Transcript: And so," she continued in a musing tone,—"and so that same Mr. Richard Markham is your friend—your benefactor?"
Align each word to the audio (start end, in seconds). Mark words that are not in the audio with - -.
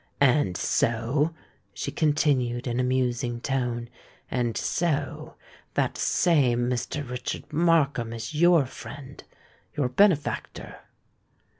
And 0.19 0.57
so," 0.57 1.31
she 1.75 1.91
continued 1.91 2.65
in 2.65 2.79
a 2.79 2.83
musing 2.83 3.39
tone,—"and 3.39 4.57
so 4.57 5.35
that 5.75 5.95
same 5.95 6.67
Mr. 6.67 7.07
Richard 7.07 7.53
Markham 7.53 8.11
is 8.11 8.33
your 8.33 8.65
friend—your 8.65 9.89
benefactor?" 9.89 10.77